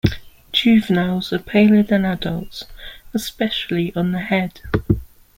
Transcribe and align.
Juveniles 0.51 1.31
are 1.31 1.37
paler 1.37 1.83
than 1.83 2.05
adults, 2.05 2.63
especially 3.13 3.93
on 3.95 4.13
the 4.13 4.19
head. 4.19 4.59